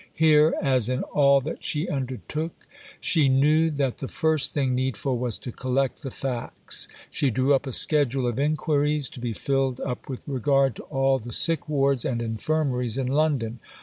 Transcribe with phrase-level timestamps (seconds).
[0.15, 2.65] Here, as in all that she undertook,
[2.99, 6.87] she knew that the first thing needful was to collect the facts.
[7.11, 11.19] She drew up a schedule of inquiries, to be filled up with regard to all
[11.19, 13.59] the sick wards and infirmaries in London.